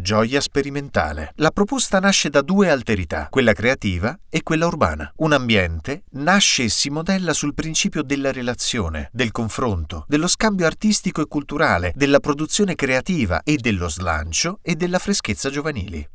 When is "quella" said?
3.30-3.52, 4.42-4.66